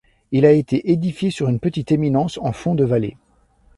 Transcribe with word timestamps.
Il 0.31 0.47
a 0.47 0.51
été 0.51 0.89
édifié 0.89 1.29
sur 1.29 1.47
une 1.47 1.59
petite 1.59 1.91
éminence 1.91 2.39
en 2.41 2.53
fond 2.53 2.73
de 2.73 2.83
vallée. 2.83 3.17